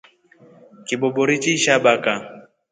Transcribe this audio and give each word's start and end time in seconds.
Kibobori 0.85 1.35
chili 1.41 1.57
sha 1.63 1.75
baka. 1.83 2.13